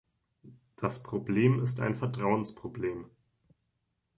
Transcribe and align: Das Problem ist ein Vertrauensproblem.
Das 0.77 1.03
Problem 1.03 1.61
ist 1.61 1.79
ein 1.79 1.93
Vertrauensproblem. 1.93 3.05